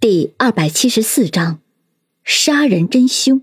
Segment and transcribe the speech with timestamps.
[0.00, 1.58] 第二百七十四章，
[2.22, 3.42] 杀人真凶。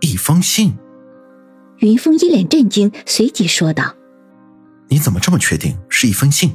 [0.00, 0.74] 一封信。
[1.78, 3.96] 云峰一脸震惊，随即说道
[4.86, 6.52] ：“你怎么这么确定是一封信？”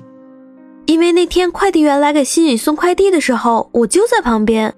[0.88, 4.73] 因为那天快递员来给新宇送快递的时候，我就在旁边。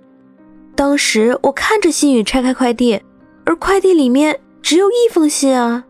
[0.75, 2.99] 当时我看着新宇拆开快递，
[3.45, 5.85] 而快递里面只有一封信啊！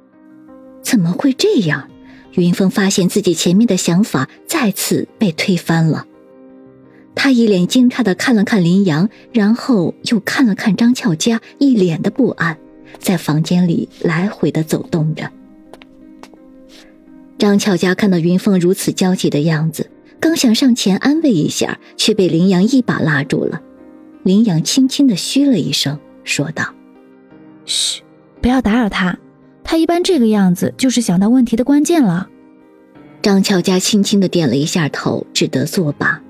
[0.82, 1.90] 怎么会这样？
[2.38, 6.06] 云峰发现自己前面的想法再次被推翻了，
[7.16, 12.56] 他一脸惊诧的看了看林阳，然后又看了看张俏佳，一脸的不安，
[13.00, 15.32] 在房间里来回的走动着。
[17.40, 23.62] 张俏佳看到云峰如此焦急的样子，刚想上前安慰一下，却被林阳一把拉住了。
[24.22, 26.72] 林阳轻轻的嘘了一声，说道
[27.66, 28.04] ：“嘘，
[28.42, 29.18] 不要打扰他。”
[29.70, 32.30] 他一般这个样子，就是想到问题的关键了。
[33.22, 36.22] 张巧佳轻轻的点了一下头，只得作罢。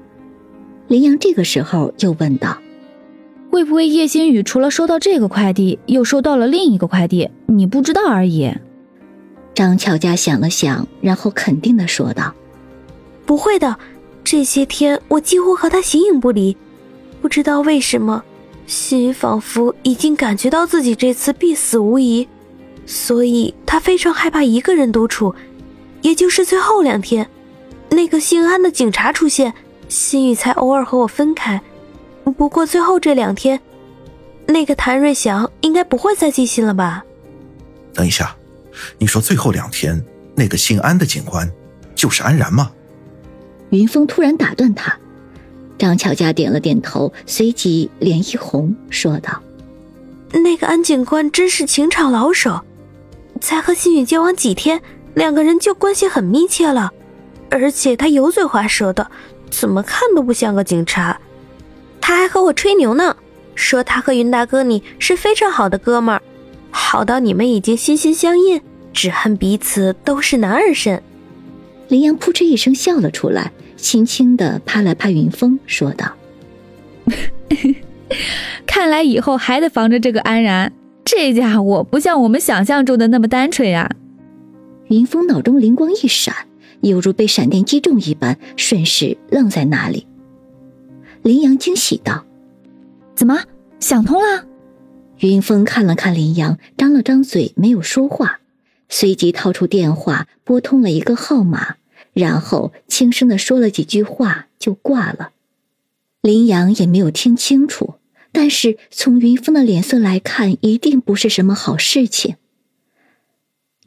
[0.88, 2.58] 林阳这个时候又问道
[3.52, 7.30] ：“会不会叶星宇除了收到这个快递，又收到了另一个快递？
[7.46, 8.52] 你不知道而已。”
[9.54, 12.34] 张巧佳想了想，然后肯定的说道
[13.28, 13.78] ：“不会的，
[14.24, 16.58] 这些天我几乎和他形影不离。
[17.22, 18.24] 不知道为什么，
[18.66, 22.28] 心仿佛已经感觉到自己这次必死无疑。”
[22.88, 25.36] 所以他非常害怕一个人独处，
[26.02, 27.30] 也就是最后两天，
[27.90, 29.54] 那个姓安的警察出现，
[29.90, 31.62] 心雨才偶尔和我分开。
[32.38, 33.60] 不过最后这两天，
[34.48, 37.04] 那个谭瑞祥应该不会再寄信了吧？
[37.94, 38.36] 等一下，
[38.98, 40.02] 你说最后两天
[40.34, 41.52] 那个姓安的警官
[41.94, 42.72] 就是安然吗？
[43.72, 44.98] 云峰突然打断他，
[45.78, 49.42] 张巧佳点了点头，随即脸一红，说道
[50.32, 52.62] ：“那个安警官真是情场老手。”
[53.40, 54.82] 才和新宇交往几天，
[55.14, 56.92] 两个人就关系很密切了，
[57.50, 59.10] 而且他油嘴滑舌的，
[59.50, 61.20] 怎么看都不像个警察。
[62.00, 63.16] 他还和我吹牛呢，
[63.56, 66.22] 说他和云大哥你是非常好的哥们儿，
[66.72, 68.62] 好到你们已经心心相印，
[68.94, 71.02] 只恨彼此都是男儿身。
[71.90, 76.14] 林阳扑哧一声笑了出来，轻轻的拍了拍云峰，说道
[78.66, 80.72] ：“看来以后还得防着这个安然。”
[81.10, 83.96] 这家伙不像我们想象中的那么单纯呀！
[84.90, 86.36] 云峰脑中灵光一闪，
[86.82, 90.06] 犹如被闪电击中一般，顺势愣在那里。
[91.24, 92.26] 林阳惊喜道
[93.16, 93.40] ：“怎么
[93.80, 94.48] 想通了？”
[95.20, 98.42] 云峰看了看林阳，张了张嘴，没有说话，
[98.90, 101.78] 随即掏出电话拨通了一个号码，
[102.12, 105.30] 然后轻声的说了几句话就挂了。
[106.22, 107.94] 林阳也没有听清楚。
[108.40, 112.36] 但是从云峰的脸色来看，一定不是什么好事情。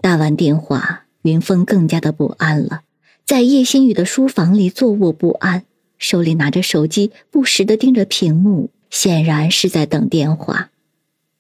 [0.01, 2.83] 打完电话，云峰更加的不安了，
[3.25, 5.63] 在叶新宇的书房里坐卧不安，
[5.99, 10.73] 手里拿着手机，不时的盯着屏幕，显然是在等电话。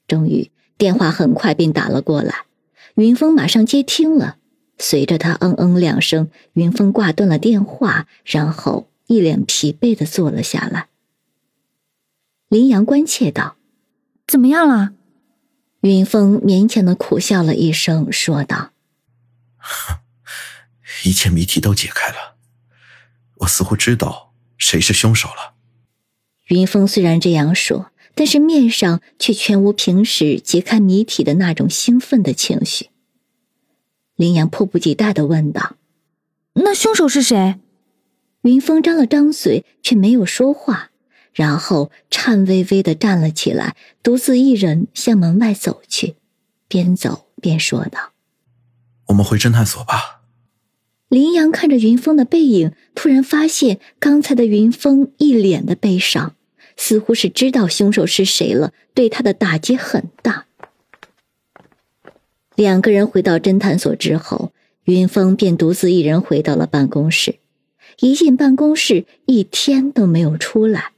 [0.06, 2.44] 终于，电话很快便打了过来，
[2.94, 4.36] 云峰马上接听了。
[4.78, 10.86] 随着他嗯嗯两声，云峰挂断了电话，然后一脸疲惫的坐了下来。
[12.50, 13.56] 林阳关切道
[14.26, 14.90] ：“怎么样了？”
[15.82, 18.72] 云峰勉强的苦笑了一声，说道
[21.06, 22.34] ：“一切谜题都解开了，
[23.36, 25.54] 我似乎知道谁是凶手了。”
[26.50, 32.90] 云峰虽然这样说，但是面上却全无平时解开谜题的那种兴奋的情绪。
[34.16, 35.76] 林阳迫不及待的问道
[36.54, 37.60] ：“那凶手是谁？”
[38.42, 40.89] 云峰张了张嘴，却没有说话。
[41.32, 46.16] 然后颤巍巍的站了起来，独自一人向门外走去，
[46.68, 48.12] 边走边说道
[49.08, 50.22] ：“我们回侦探所吧。”
[51.08, 56.36] 林阳看着云峰的背影，突然发现刚才的云峰一脸的悲伤，
[56.76, 60.46] 似乎是知道凶手是谁了，对他的打击很大。
[62.54, 64.52] 两个人回到侦探所之后，
[64.84, 67.40] 云峰便独自一人回到了办公室。
[68.00, 70.92] 一进办公室，一天都没有出来。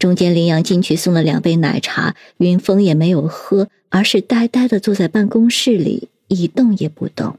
[0.00, 7.36] 中间，林阳进去送了两杯奶茶，云峰也没有喝，而是呆呆的坐在办公室里，一动也不动。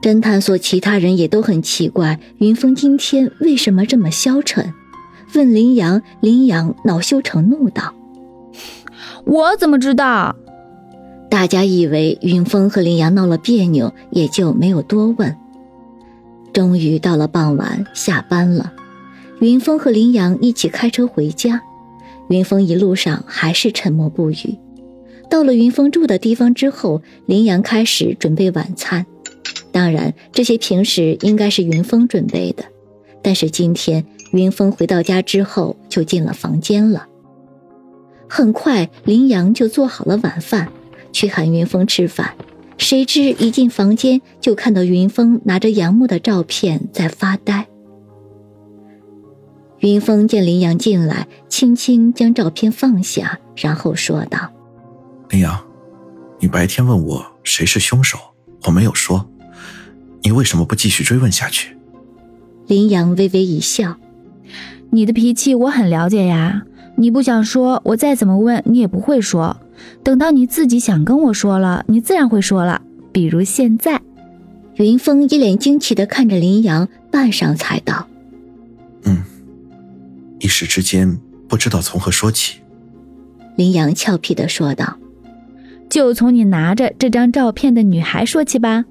[0.00, 4.72] 侦探所其他人也都很奇怪，云峰今天为什么这么消沉？
[5.34, 7.92] 问林阳，林阳恼羞成怒道
[9.26, 10.36] ：“我怎么知道？”
[11.28, 15.36] 大家以为云峰和林阳闹了别扭，也就没有多问。
[16.52, 18.72] 终于到了傍晚，下班了。
[19.40, 21.60] 云峰和林阳一起开车回家，
[22.28, 24.58] 云峰一路上还是沉默不语。
[25.28, 29.04] 到了云峰住的地方之后，林阳开始准备晚餐。
[29.72, 32.64] 当然，这些平时应该是云峰准备的，
[33.22, 37.06] 但是今天云峰回到家之后就进了房间了。
[38.28, 40.68] 很快，林阳就做好了晚饭，
[41.12, 42.34] 去喊云峰吃饭。
[42.78, 47.66] 谁知一进房间，就看到云峰拿着杨木的照片在发呆。
[49.84, 54.50] 云峰见林阳进来，轻轻将照片放下，然后说道
[55.28, 55.62] ：“林阳，
[56.40, 58.16] 你白天问我谁是凶手，
[58.64, 59.28] 我没有说，
[60.22, 61.76] 你为什么不继续追问下去？”
[62.66, 63.98] 林阳微微一笑
[64.88, 66.62] ：“你的脾气我很了解呀，
[66.96, 69.58] 你不想说，我再怎么问你也不会说。
[70.02, 72.80] 等到你自己想跟我说了，你自然会说了。
[73.12, 74.00] 比如现在。”
[74.76, 78.08] 云峰一脸惊奇的看着林阳，半晌才道
[79.04, 79.22] ：“嗯。”
[80.44, 81.18] 一时之间
[81.48, 82.60] 不知道从何说起，
[83.56, 84.98] 林阳俏皮的说道
[85.88, 88.84] ：“就从你拿着这张照片的女孩说起吧。”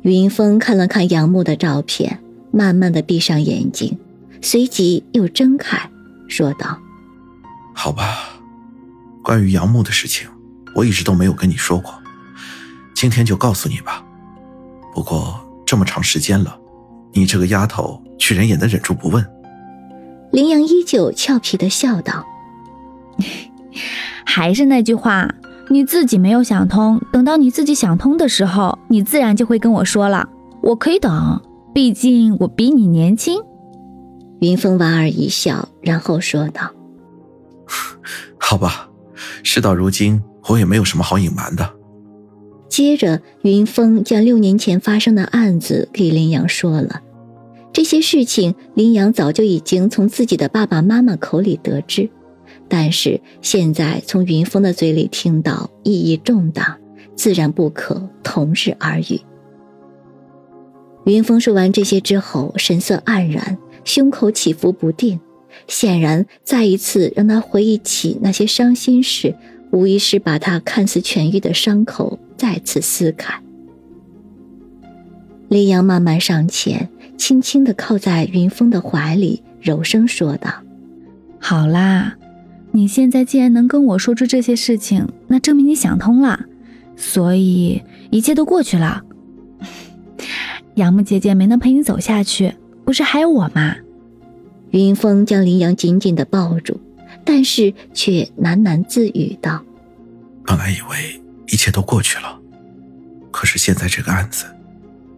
[0.00, 2.18] 云峰看了看杨木的照片，
[2.50, 3.98] 慢慢的闭上眼睛，
[4.40, 5.90] 随即又睁开，
[6.28, 6.78] 说道
[7.76, 8.40] ：“好吧，
[9.22, 10.26] 关于杨木的事情，
[10.74, 11.92] 我一直都没有跟你说过，
[12.94, 14.02] 今天就告诉你吧。
[14.94, 16.58] 不过这么长时间了，
[17.12, 19.22] 你这个丫头居然也能忍住不问。”
[20.34, 22.26] 林阳依旧俏皮的笑道
[24.26, 25.32] ：“还是那句话，
[25.68, 30.28] 你自己没有想通，等到你自己想通的时候，你自然就会跟我说了。
[30.60, 31.40] 我可以等，
[31.72, 33.40] 毕竟我比你年轻。”
[34.42, 36.72] 云峰莞尔一笑，然后说道
[38.36, 38.88] ：“好吧，
[39.44, 41.74] 事到如今，我也没有什么好隐瞒的。”
[42.68, 47.02] 接着，云峰将六年前发生的案子给林阳说了。
[47.74, 52.08] 这些事情，林阳早就已经从自己的爸爸妈妈口里得知，
[52.68, 56.78] 但是现在从云峰的嘴里听到，意义重大，
[57.16, 59.20] 自然不可同日而语。
[61.04, 65.18] 云峰说完这些之后，神色黯然，胸口起伏不定，
[65.66, 69.34] 显然再一次让他回忆起那些伤心事，
[69.72, 73.42] 无疑是把他看似痊愈的伤口再次撕开。
[75.48, 76.88] 林阳慢慢上前。
[77.16, 80.50] 轻轻的靠在云峰的怀里，柔声说道
[81.38, 82.16] ：“好啦，
[82.72, 86.40] 你现在既然能跟我说出这些事情，那证明你想通了，
[86.96, 89.02] 所以一切都过去了。
[90.74, 93.76] 杨木姐姐没能陪你走下去，不是还有我吗？”
[94.72, 96.80] 云峰将林阳紧紧的抱住，
[97.24, 99.64] 但是却喃喃自语道
[100.44, 102.40] ：“本来以为一切都过去了，
[103.30, 104.46] 可是现在这个案子……”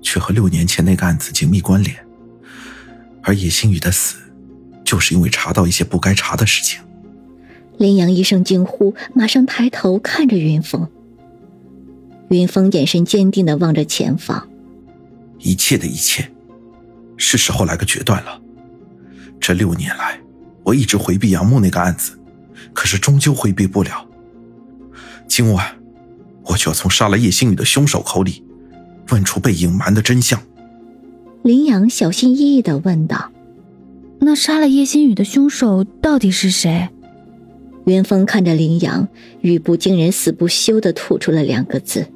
[0.06, 1.96] 却和六年前那个案子紧密关联，
[3.24, 4.18] 而叶星宇的死，
[4.84, 6.80] 就是因为查到一些不该查的事情。
[7.76, 10.88] 林阳一声惊呼，马上抬头看着云峰。
[12.28, 14.48] 云峰眼神坚定的望着前方，
[15.40, 16.30] 一切的一切，
[17.16, 18.40] 是时候来个决断了。
[19.40, 20.20] 这六年来，
[20.62, 22.16] 我一直回避杨木那个案子，
[22.72, 24.06] 可是终究回避不了。
[25.26, 25.76] 今晚，
[26.44, 28.45] 我就要从杀了叶星宇的凶手口里。
[29.10, 30.40] 问出被隐瞒的真相。
[31.42, 33.30] 林阳小心翼翼的问道
[34.20, 36.88] ：“那杀了叶心雨的凶手到底是谁？”
[37.86, 39.06] 云峰看着林阳，
[39.42, 42.06] 语不惊人死不休的吐出了两个字：“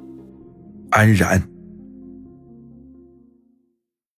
[0.91, 1.43] 安然。”